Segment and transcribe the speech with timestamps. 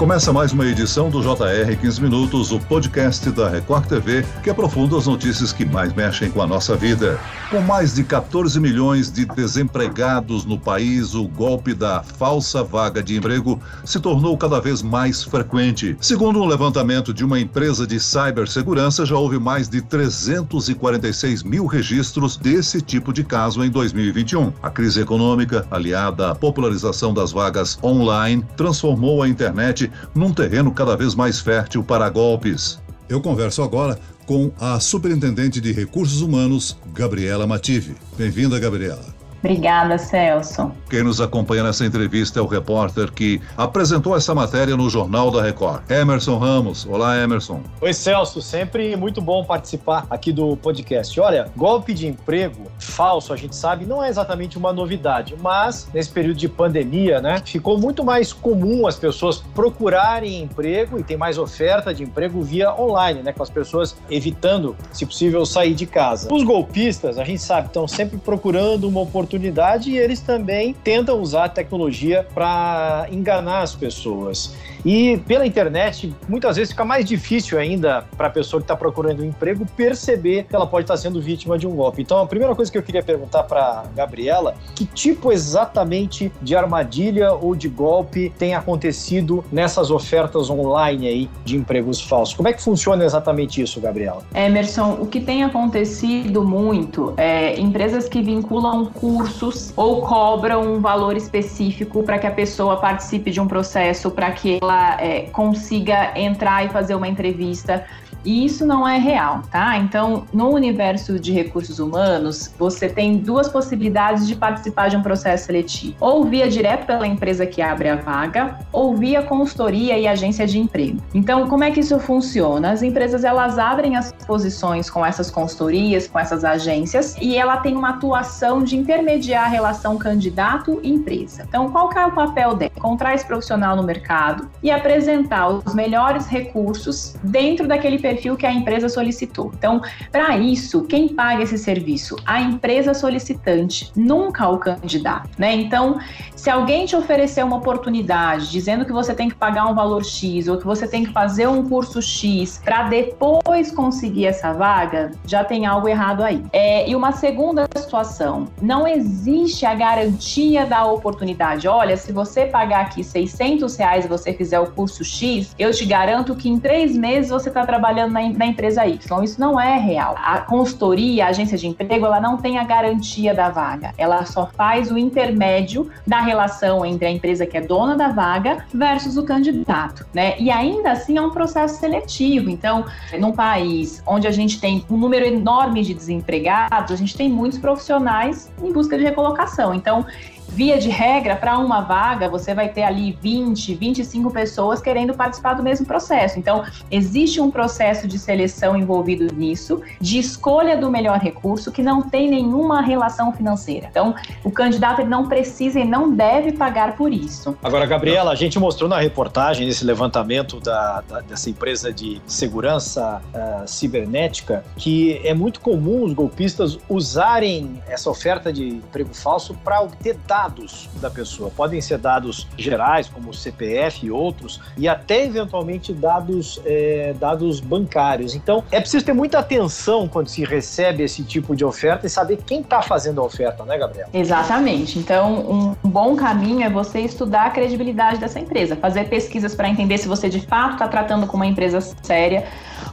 [0.00, 4.96] Começa mais uma edição do JR 15 Minutos, o podcast da Record TV, que aprofunda
[4.96, 7.20] as notícias que mais mexem com a nossa vida.
[7.50, 13.18] Com mais de 14 milhões de desempregados no país, o golpe da falsa vaga de
[13.18, 15.94] emprego se tornou cada vez mais frequente.
[16.00, 22.38] Segundo um levantamento de uma empresa de cibersegurança, já houve mais de 346 mil registros
[22.38, 24.50] desse tipo de caso em 2021.
[24.62, 30.96] A crise econômica, aliada à popularização das vagas online, transformou a internet num terreno cada
[30.96, 32.78] vez mais fértil para golpes.
[33.08, 37.96] Eu converso agora com a Superintendente de Recursos Humanos, Gabriela Mative.
[38.16, 39.19] Bem-vinda, Gabriela.
[39.42, 40.70] Obrigada, Celso.
[40.90, 45.42] Quem nos acompanha nessa entrevista é o repórter que apresentou essa matéria no Jornal da
[45.42, 46.86] Record, Emerson Ramos.
[46.86, 47.62] Olá, Emerson.
[47.80, 48.42] Oi, Celso.
[48.42, 51.18] Sempre muito bom participar aqui do podcast.
[51.18, 56.10] Olha, golpe de emprego falso, a gente sabe, não é exatamente uma novidade, mas nesse
[56.10, 61.38] período de pandemia, né, ficou muito mais comum as pessoas procurarem emprego e tem mais
[61.38, 66.32] oferta de emprego via online, né, com as pessoas evitando, se possível, sair de casa.
[66.32, 71.20] Os golpistas, a gente sabe, estão sempre procurando uma oportunidade oportunidade e eles também tentam
[71.20, 74.56] usar a tecnologia para enganar as pessoas.
[74.84, 79.22] E pela internet, muitas vezes fica mais difícil ainda para a pessoa que está procurando
[79.22, 82.02] um emprego perceber que ela pode estar tá sendo vítima de um golpe.
[82.02, 87.32] Então, a primeira coisa que eu queria perguntar para Gabriela, que tipo exatamente de armadilha
[87.32, 92.34] ou de golpe tem acontecido nessas ofertas online aí de empregos falsos?
[92.34, 94.22] Como é que funciona exatamente isso, Gabriela?
[94.34, 101.16] Emerson, o que tem acontecido muito é empresas que vinculam cursos ou cobram um valor
[101.16, 106.64] específico para que a pessoa participe de um processo, para que ela é, consiga entrar
[106.64, 107.84] e fazer uma entrevista
[108.24, 109.76] e isso não é real, tá?
[109.78, 115.46] Então, no universo de recursos humanos, você tem duas possibilidades de participar de um processo
[115.46, 120.46] seletivo: ou via direto pela empresa que abre a vaga, ou via consultoria e agência
[120.46, 120.98] de emprego.
[121.14, 122.72] Então, como é que isso funciona?
[122.72, 127.76] As empresas elas abrem as posições com essas consultorias, com essas agências, e ela tem
[127.76, 131.44] uma atuação de intermediar a relação candidato e empresa.
[131.48, 132.72] Então, qual que é o papel dela?
[132.76, 138.52] Encontrar esse profissional no mercado e apresentar os melhores recursos dentro daquele perfil que a
[138.52, 139.52] empresa solicitou.
[139.56, 142.16] Então, para isso, quem paga esse serviço?
[142.26, 145.54] A empresa solicitante, nunca o candidato, né?
[145.54, 145.98] Então,
[146.34, 150.48] se alguém te oferecer uma oportunidade dizendo que você tem que pagar um valor X
[150.48, 155.44] ou que você tem que fazer um curso X para depois conseguir essa vaga, já
[155.44, 156.42] tem algo errado aí.
[156.52, 161.68] É, e uma segunda situação, não existe a garantia da oportunidade.
[161.68, 165.84] Olha, se você pagar aqui 600 reais e você fizer o curso X, eu te
[165.84, 169.24] garanto que em três meses você está trabalhando trabalhando na, na, empresa Y.
[169.24, 170.14] Isso não é real.
[170.16, 173.92] A consultoria, a agência de emprego, ela não tem a garantia da vaga.
[173.98, 178.64] Ela só faz o intermédio da relação entre a empresa que é dona da vaga
[178.72, 180.38] versus o candidato, né?
[180.38, 182.48] E ainda assim é um processo seletivo.
[182.48, 182.84] Então,
[183.18, 187.58] num país onde a gente tem um número enorme de desempregados, a gente tem muitos
[187.58, 189.74] profissionais em busca de recolocação.
[189.74, 190.06] Então,
[190.48, 195.54] via de regra, para uma vaga, você vai ter ali 20, 25 pessoas querendo participar
[195.54, 196.38] do mesmo processo.
[196.38, 202.02] Então, existe um processo de seleção envolvido nisso, de escolha do melhor recurso, que não
[202.02, 203.86] tem nenhuma relação financeira.
[203.90, 204.14] Então,
[204.44, 207.56] o candidato não precisa e não deve pagar por isso.
[207.62, 213.22] Agora, Gabriela, a gente mostrou na reportagem, nesse levantamento da, da dessa empresa de segurança
[213.32, 219.80] uh, cibernética, que é muito comum os golpistas usarem essa oferta de emprego falso para
[219.80, 221.50] obter dados dados da pessoa.
[221.54, 227.60] Podem ser dados gerais, como o CPF e outros, e até eventualmente dados, é, dados
[227.60, 228.34] bancários.
[228.34, 232.38] Então, é preciso ter muita atenção quando se recebe esse tipo de oferta e saber
[232.46, 234.08] quem está fazendo a oferta, né, Gabriel?
[234.14, 234.98] Exatamente.
[234.98, 239.98] Então, um bom caminho é você estudar a credibilidade dessa empresa, fazer pesquisas para entender
[239.98, 242.46] se você de fato está tratando com uma empresa séria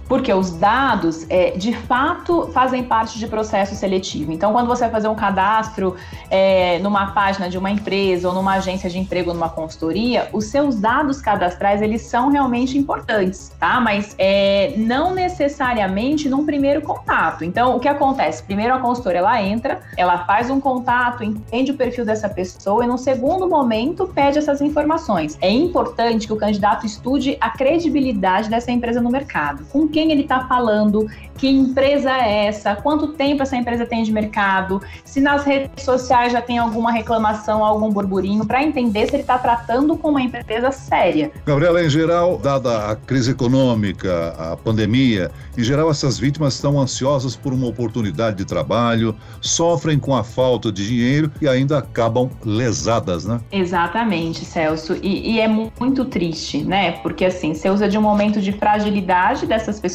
[0.07, 4.31] porque os dados, é, de fato, fazem parte de processo seletivo.
[4.31, 5.95] Então, quando você vai fazer um cadastro
[6.29, 10.79] é, numa página de uma empresa ou numa agência de emprego, numa consultoria, os seus
[10.79, 13.79] dados cadastrais, eles são realmente importantes, tá?
[13.79, 17.43] Mas é, não necessariamente num primeiro contato.
[17.43, 18.43] Então, o que acontece?
[18.43, 22.87] Primeiro, a consultora, ela entra, ela faz um contato, entende o perfil dessa pessoa e,
[22.87, 25.37] no segundo momento, pede essas informações.
[25.41, 29.65] É importante que o candidato estude a credibilidade dessa empresa no mercado.
[29.71, 31.09] Com quem ele está falando,
[31.39, 36.31] que empresa é essa, quanto tempo essa empresa tem de mercado, se nas redes sociais
[36.31, 40.71] já tem alguma reclamação, algum burburinho, para entender se ele está tratando com uma empresa
[40.71, 41.31] séria.
[41.47, 47.35] Gabriela, em geral, dada a crise econômica, a pandemia, em geral essas vítimas estão ansiosas
[47.35, 53.25] por uma oportunidade de trabalho, sofrem com a falta de dinheiro e ainda acabam lesadas,
[53.25, 53.39] né?
[53.51, 54.95] Exatamente, Celso.
[55.01, 56.91] E, e é muito triste, né?
[56.91, 59.86] Porque assim, você usa de um momento de fragilidade dessas pessoas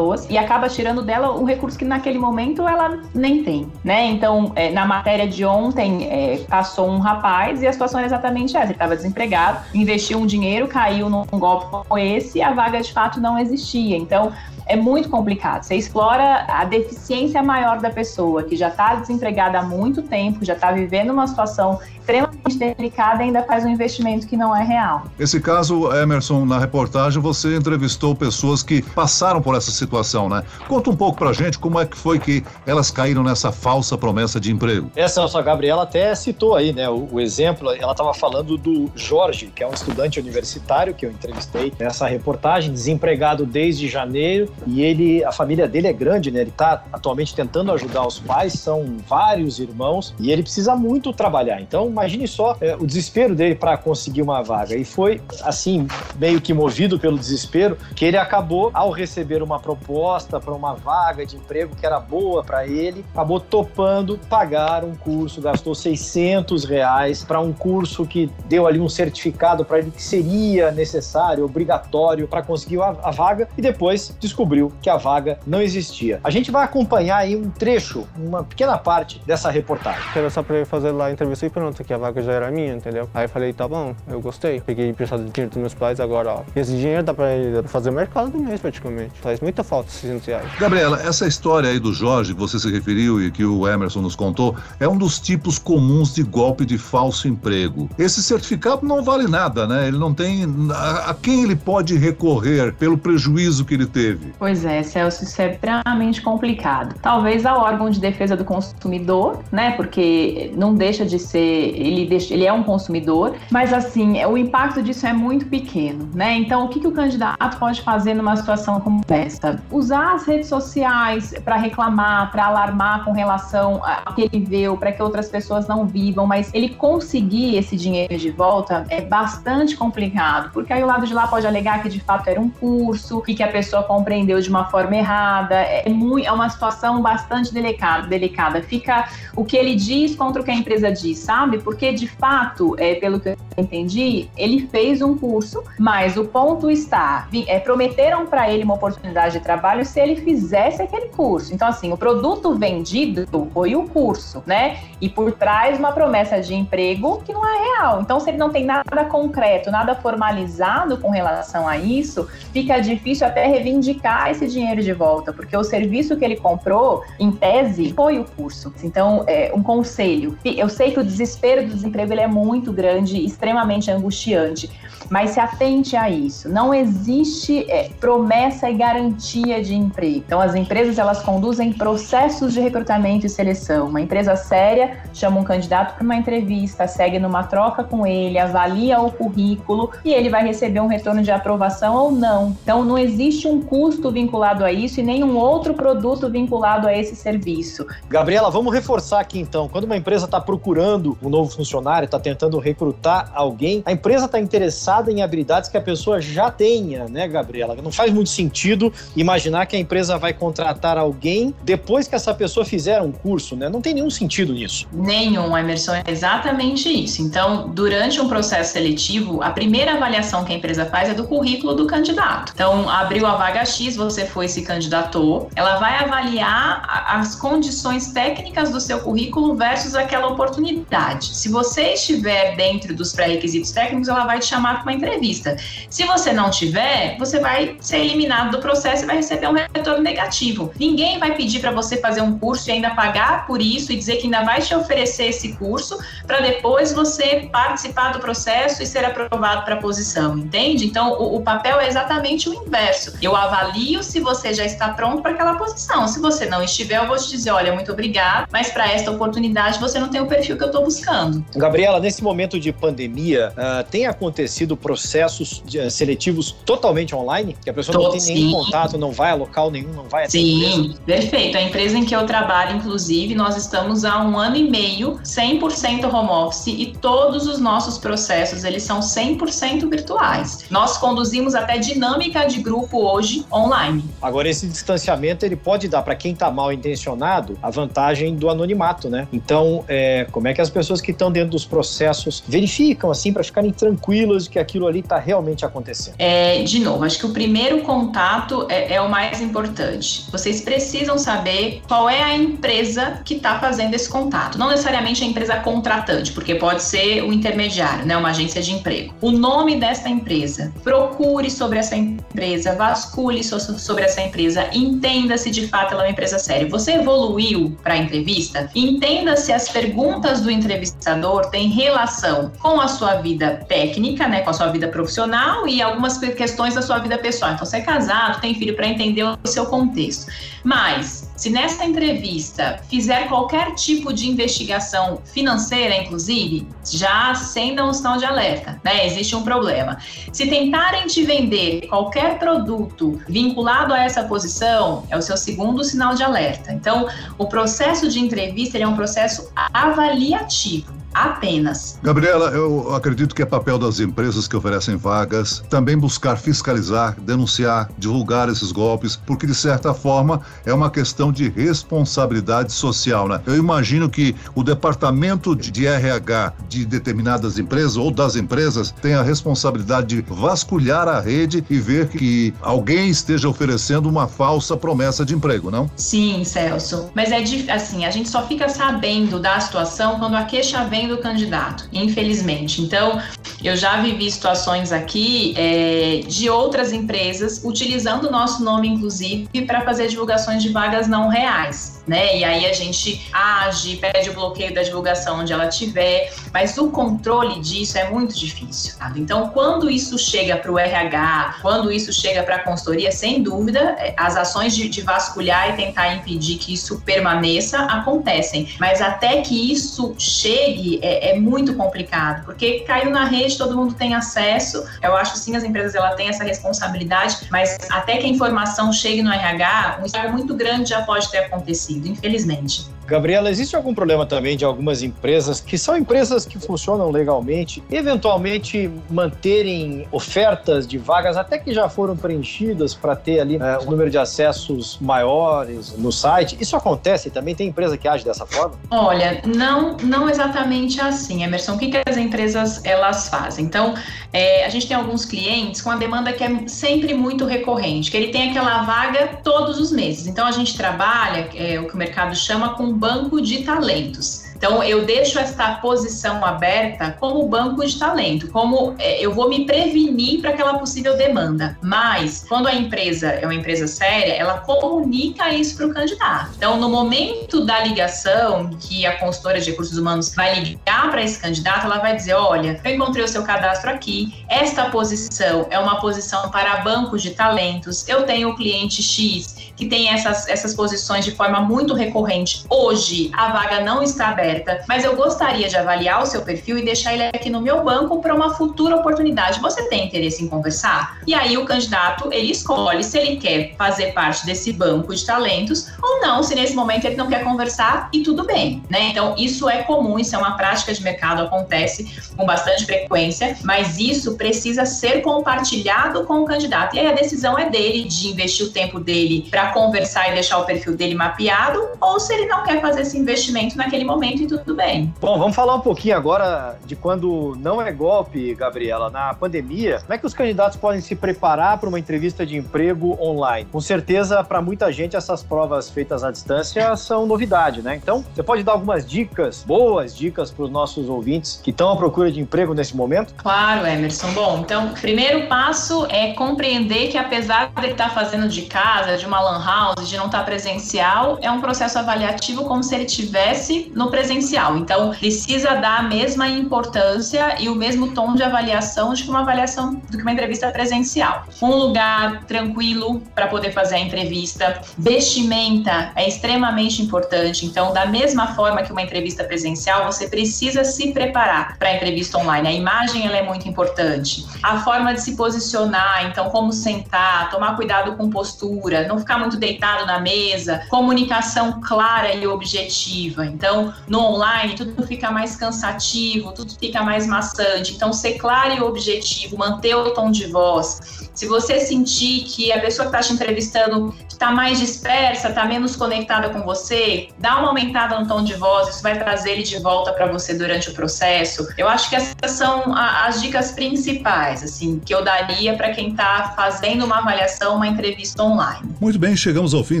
[0.30, 4.06] e acaba tirando dela dela um recurso que naquele momento ela nem tem, né?
[4.06, 8.56] Então, é, na matéria de ontem, é, passou um rapaz e a situação era exatamente
[8.56, 8.66] essa.
[8.66, 12.92] Ele estava desempregado, investiu um dinheiro, caiu num golpe como esse e a vaga de
[12.92, 13.96] fato não existia.
[13.96, 14.32] Então,
[14.66, 15.62] é muito complicado.
[15.62, 20.54] Você explora a deficiência maior da pessoa, que já está desempregada há muito tempo, já
[20.54, 25.04] está vivendo uma situação extremamente delicada e ainda faz um investimento que não é real.
[25.18, 30.42] Esse caso, Emerson, na reportagem você entrevistou pessoas que passaram por essa situação, né?
[30.68, 34.40] Conta um pouco pra gente como é que foi que elas caíram nessa falsa promessa
[34.40, 34.90] de emprego.
[34.96, 39.52] Essa nossa Gabriela até citou aí, né, o, o exemplo, ela estava falando do Jorge,
[39.54, 45.24] que é um estudante universitário que eu entrevistei nessa reportagem, desempregado desde janeiro, e ele,
[45.24, 46.40] a família dele é grande, né?
[46.40, 51.60] Ele está atualmente tentando ajudar os pais, são vários irmãos, e ele precisa muito trabalhar.
[51.60, 54.76] Então, imagine só é, o desespero dele para conseguir uma vaga.
[54.76, 55.86] E foi, assim,
[56.16, 61.24] meio que movido pelo desespero, que ele acabou, ao receber uma proposta para uma vaga
[61.24, 67.22] de emprego que era boa para ele, acabou topando pagar um curso, gastou 600 reais
[67.24, 72.42] para um curso que deu ali um certificado para ele que seria necessário, obrigatório para
[72.42, 74.45] conseguir a, a vaga, e depois descobriu
[74.80, 76.20] que a vaga não existia.
[76.22, 80.02] A gente vai acompanhar aí um trecho, uma pequena parte dessa reportagem.
[80.14, 82.74] Era só para fazer lá a entrevista e pronto, que a vaga já era minha,
[82.74, 83.08] entendeu?
[83.14, 84.60] Aí eu falei, tá bom, eu gostei.
[84.60, 86.42] Peguei emprestado dinheiro dos meus pais, agora, ó.
[86.54, 87.26] Esse dinheiro dá pra,
[87.66, 89.12] fazer o mercado do mês, praticamente.
[89.20, 90.52] Faz muita falta esses 600 reais.
[90.58, 94.16] Gabriela, essa história aí do Jorge, que você se referiu e que o Emerson nos
[94.16, 97.88] contou, é um dos tipos comuns de golpe de falso emprego.
[97.98, 99.88] Esse certificado não vale nada, né?
[99.88, 100.44] Ele não tem.
[100.72, 104.32] A, a quem ele pode recorrer pelo prejuízo que ele teve?
[104.38, 106.94] Pois é, Celso, isso é extremamente complicado.
[107.00, 109.70] Talvez ao órgão de defesa do consumidor, né?
[109.72, 114.82] Porque não deixa de ser ele, deixa, ele é um consumidor, mas assim, o impacto
[114.82, 116.34] disso é muito pequeno, né?
[116.34, 119.58] Então, o que, que o candidato pode fazer numa situação como essa?
[119.70, 124.92] Usar as redes sociais para reclamar, para alarmar com relação ao que ele viu, para
[124.92, 130.50] que outras pessoas não vivam, mas ele conseguir esse dinheiro de volta é bastante complicado,
[130.52, 133.34] porque aí o lado de lá pode alegar que de fato era um curso e
[133.34, 135.54] que a pessoa compreendeu de uma forma errada.
[135.56, 138.62] É, muito, é uma situação bastante delicada, delicada.
[138.62, 141.58] Fica o que ele diz contra o que a empresa diz, sabe?
[141.66, 146.70] porque de fato, é, pelo que eu entendi, ele fez um curso, mas o ponto
[146.70, 151.52] está, é, prometeram para ele uma oportunidade de trabalho se ele fizesse aquele curso.
[151.52, 154.78] Então, assim, o produto vendido foi o curso, né?
[155.00, 158.00] E por trás uma promessa de emprego que não é real.
[158.00, 163.26] Então, se ele não tem nada concreto, nada formalizado com relação a isso, fica difícil
[163.26, 168.18] até reivindicar esse dinheiro de volta, porque o serviço que ele comprou, em tese, foi
[168.18, 168.72] o curso.
[168.82, 170.36] Então, é, um conselho.
[170.44, 174.70] Eu sei que o desespero desespero do desemprego ele é muito grande, extremamente angustiante.
[175.08, 176.48] Mas se atente a isso.
[176.48, 180.24] Não existe é, promessa e garantia de emprego.
[180.26, 183.88] Então, as empresas elas conduzem processos de recrutamento e seleção.
[183.88, 189.00] Uma empresa séria chama um candidato para uma entrevista, segue numa troca com ele, avalia
[189.00, 192.56] o currículo e ele vai receber um retorno de aprovação ou não.
[192.62, 197.16] Então, não existe um custo vinculado a isso e nenhum outro produto vinculado a esse
[197.16, 197.86] serviço.
[198.08, 199.68] Gabriela, vamos reforçar aqui então.
[199.68, 204.38] Quando uma empresa está procurando um novo funcionário, está tentando recrutar alguém, a empresa está
[204.38, 207.76] interessada em habilidades que a pessoa já tenha, né, Gabriela?
[207.82, 212.64] Não faz muito sentido imaginar que a empresa vai contratar alguém depois que essa pessoa
[212.64, 213.68] fizer um curso, né?
[213.68, 214.86] Não tem nenhum sentido nisso.
[214.92, 217.22] Nenhum, Emerson, é exatamente isso.
[217.22, 221.74] Então, durante um processo seletivo, a primeira avaliação que a empresa faz é do currículo
[221.74, 222.52] do candidato.
[222.54, 228.70] Então, abriu a vaga X, você foi se candidatou, ela vai avaliar as condições técnicas
[228.70, 231.36] do seu currículo versus aquela oportunidade.
[231.36, 235.56] Se você estiver dentro dos pré-requisitos técnicos, ela vai te chamar uma entrevista.
[235.90, 240.02] Se você não tiver, você vai ser eliminado do processo e vai receber um retorno
[240.02, 240.72] negativo.
[240.78, 244.16] Ninguém vai pedir para você fazer um curso e ainda pagar por isso e dizer
[244.16, 249.04] que ainda vai te oferecer esse curso para depois você participar do processo e ser
[249.04, 250.86] aprovado para a posição, entende?
[250.86, 253.12] Então, o, o papel é exatamente o inverso.
[253.20, 256.08] Eu avalio avalio se você já está pronto para aquela posição.
[256.08, 259.78] Se você não estiver, eu vou te dizer, olha, muito obrigado, mas para esta oportunidade
[259.78, 261.44] você não tem o perfil que eu estou buscando.
[261.54, 267.56] Gabriela, nesse momento de pandemia, uh, tem acontecido processos de, uh, seletivos totalmente online?
[267.62, 268.34] Que a pessoa Tô, não tem sim.
[268.34, 271.58] nenhum contato, não vai a local nenhum, não vai a Sim, perfeito.
[271.58, 276.12] A empresa em que eu trabalho, inclusive, nós estamos há um ano e meio 100%
[276.12, 280.64] home office e todos os nossos processos, eles são 100% virtuais.
[280.70, 284.04] Nós conduzimos até dinâmica de grupo hoje online.
[284.20, 289.08] Agora, esse distanciamento, ele pode dar para quem está mal intencionado a vantagem do anonimato,
[289.08, 289.26] né?
[289.32, 293.42] Então, é, como é que as pessoas que estão dentro dos processos verificam, assim, para
[293.42, 296.14] ficarem tranquilas de que aquilo ali está realmente acontecendo?
[296.18, 300.26] É, de novo, acho que o primeiro contato é, é o mais importante.
[300.30, 304.58] Vocês precisam saber qual é a empresa que está fazendo esse contato.
[304.58, 309.14] Não necessariamente a empresa contratante, porque pode ser o intermediário, né, uma agência de emprego.
[309.20, 310.72] O nome dessa empresa.
[310.82, 316.12] Procure sobre essa empresa, vasculhe sobre essa empresa, entenda se de fato ela é uma
[316.12, 316.68] empresa séria.
[316.68, 318.70] Você evoluiu para a entrevista?
[318.74, 324.50] Entenda se as perguntas do entrevistador têm relação com a sua vida técnica, né, com
[324.50, 327.52] a sua vida profissional e algumas questões da sua vida pessoal.
[327.52, 330.26] Então, você é casado, tem filho para entender o seu contexto.
[330.64, 338.16] Mas se nessa entrevista fizer qualquer tipo de investigação financeira, inclusive, já acenda um sinal
[338.16, 339.06] de alerta, né?
[339.06, 339.98] Existe um problema.
[340.32, 346.14] Se tentarem te vender qualquer produto vinculado a essa posição, é o seu segundo sinal
[346.14, 346.72] de alerta.
[346.72, 351.98] Então, o processo de entrevista é um processo avaliativo apenas.
[352.02, 357.88] Gabriela, eu acredito que é papel das empresas que oferecem vagas também buscar fiscalizar, denunciar,
[357.96, 363.40] divulgar esses golpes, porque de certa forma é uma questão de responsabilidade social, né?
[363.46, 369.22] Eu imagino que o departamento de RH de determinadas empresas ou das empresas tem a
[369.22, 375.34] responsabilidade de vasculhar a rede e ver que alguém esteja oferecendo uma falsa promessa de
[375.34, 375.90] emprego, não?
[375.96, 377.10] Sim, Celso.
[377.14, 377.42] Mas é
[377.72, 382.82] assim, a gente só fica sabendo da situação quando a queixa vem do candidato, infelizmente.
[382.82, 383.20] Então,
[383.62, 389.82] eu já vivi situações aqui é, de outras empresas utilizando o nosso nome, inclusive, para
[389.82, 392.38] fazer divulgações de vagas não reais né?
[392.38, 396.90] E aí a gente age, pede o bloqueio da divulgação onde ela tiver, mas o
[396.90, 398.94] controle disso é muito difícil.
[398.98, 399.12] Tá?
[399.16, 403.80] Então, quando isso chega para o RH, quando isso chega para a consultoria, sem dúvida,
[403.98, 409.40] é, as ações de, de vasculhar e tentar impedir que isso permaneça acontecem, mas até
[409.42, 414.84] que isso chegue é, é muito complicado, porque caiu na rede, todo mundo tem acesso.
[415.02, 419.22] Eu acho sim, as empresas ela têm essa responsabilidade, mas até que a informação chegue
[419.22, 422.95] no RH, um estrago muito grande já pode ter acontecido, infelizmente.
[423.06, 428.90] Gabriela, existe algum problema também de algumas empresas que são empresas que funcionam legalmente, eventualmente
[429.08, 434.10] manterem ofertas de vagas até que já foram preenchidas para ter ali é, um número
[434.10, 436.56] de acessos maiores no site?
[436.60, 437.54] Isso acontece também?
[437.54, 438.74] Tem empresa que age dessa forma?
[438.90, 441.74] Olha, não, não exatamente assim, Emerson.
[441.74, 443.64] O que, que as empresas elas fazem?
[443.64, 443.94] Então,
[444.32, 448.16] é, a gente tem alguns clientes com a demanda que é sempre muito recorrente, que
[448.16, 450.26] ele tem aquela vaga todos os meses.
[450.26, 454.46] Então, a gente trabalha, é, o que o mercado chama com banco de talentos.
[454.56, 459.66] Então, eu deixo esta posição aberta como banco de talento, como é, eu vou me
[459.66, 461.78] prevenir para aquela possível demanda.
[461.82, 466.52] Mas, quando a empresa é uma empresa séria, ela comunica isso para o candidato.
[466.56, 471.38] Então, no momento da ligação, que a consultora de recursos humanos vai ligar para esse
[471.38, 476.00] candidato, ela vai dizer: olha, eu encontrei o seu cadastro aqui, esta posição é uma
[476.00, 481.24] posição para banco de talentos, eu tenho o cliente X que tem essas, essas posições
[481.24, 482.64] de forma muito recorrente.
[482.68, 486.84] Hoje, a vaga não está aberta, mas eu gostaria de avaliar o seu perfil e
[486.84, 489.60] deixar ele aqui no meu banco para uma futura oportunidade.
[489.60, 491.18] Você tem interesse em conversar?
[491.26, 495.88] E aí o candidato, ele escolhe se ele quer fazer parte desse banco de talentos
[496.02, 499.08] ou não, se nesse momento ele não quer conversar e tudo bem, né?
[499.10, 503.98] Então, isso é comum, isso é uma prática de mercado, acontece com bastante frequência, mas
[503.98, 506.96] isso precisa ser compartilhado com o candidato.
[506.96, 510.58] E aí a decisão é dele de investir o tempo dele para conversar e deixar
[510.58, 514.46] o perfil dele mapeado, ou se ele não quer fazer esse investimento naquele momento e
[514.46, 515.12] tudo bem.
[515.20, 519.10] Bom, vamos falar um pouquinho agora de quando não é golpe, Gabriela.
[519.10, 523.18] Na pandemia, como é que os candidatos podem se preparar para uma entrevista de emprego
[523.20, 523.68] online?
[523.70, 527.96] Com certeza, para muita gente, essas provas feitas à distância são novidade, né?
[527.96, 531.96] Então, você pode dar algumas dicas, boas dicas para os nossos ouvintes que estão à
[531.96, 533.34] procura de emprego nesse momento?
[533.36, 534.32] Claro, Emerson.
[534.32, 539.26] Bom, então, primeiro passo é compreender que apesar de ele estar fazendo de casa, de
[539.26, 543.04] uma lan house, de não estar tá presencial, é um processo avaliativo como se ele
[543.04, 544.76] tivesse no presencial.
[544.76, 549.94] Então, precisa dar a mesma importância e o mesmo tom de avaliação de uma avaliação
[549.94, 551.44] do que uma entrevista presencial.
[551.60, 557.66] Um lugar tranquilo para poder fazer a entrevista, vestimenta é extremamente importante.
[557.66, 562.38] Então, da mesma forma que uma entrevista presencial, você precisa se preparar para a entrevista
[562.38, 562.68] online.
[562.68, 564.46] A imagem ela é muito importante.
[564.62, 569.45] A forma de se posicionar, então como sentar, tomar cuidado com postura, não ficar muito
[569.54, 573.44] deitado na mesa, comunicação clara e objetiva.
[573.44, 577.92] Então, no online tudo fica mais cansativo, tudo fica mais maçante.
[577.92, 581.25] Então, ser claro e objetivo, manter o tom de voz.
[581.36, 585.94] Se você sentir que a pessoa que está te entrevistando está mais dispersa, está menos
[585.94, 589.78] conectada com você, dá uma aumentada no tom de voz, isso vai trazer ele de
[589.78, 591.68] volta para você durante o processo.
[591.76, 596.54] Eu acho que essas são as dicas principais, assim, que eu daria para quem está
[596.56, 598.88] fazendo uma avaliação, uma entrevista online.
[598.98, 600.00] Muito bem, chegamos ao fim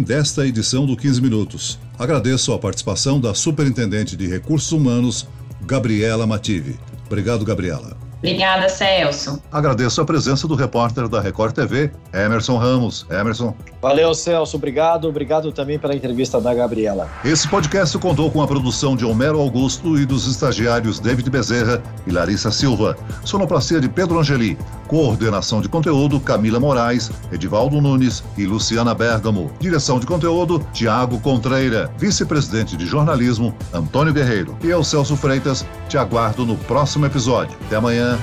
[0.00, 1.78] desta edição do 15 Minutos.
[1.98, 5.28] Agradeço a participação da Superintendente de Recursos Humanos,
[5.66, 6.78] Gabriela Mative.
[7.06, 8.05] Obrigado, Gabriela.
[8.18, 9.42] Obrigada, Celso.
[9.52, 13.06] Agradeço a presença do repórter da Record TV, Emerson Ramos.
[13.10, 13.54] Emerson.
[13.80, 14.56] Valeu, Celso.
[14.56, 15.08] Obrigado.
[15.08, 17.08] Obrigado também pela entrevista da Gabriela.
[17.24, 22.10] Esse podcast contou com a produção de Homero Augusto e dos estagiários David Bezerra e
[22.10, 22.96] Larissa Silva.
[23.24, 24.58] Sonoplastia de Pedro Angeli.
[24.86, 29.50] Coordenação de conteúdo Camila Moraes, Edivaldo Nunes e Luciana Bergamo.
[29.58, 31.90] Direção de conteúdo Tiago Contreira.
[31.98, 34.56] Vice-presidente de jornalismo Antônio Guerreiro.
[34.62, 37.56] E eu, Celso Freitas, te aguardo no próximo episódio.
[37.66, 38.18] Até amanhã.